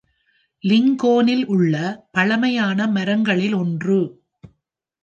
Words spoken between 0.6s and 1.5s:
லிங்கோனில்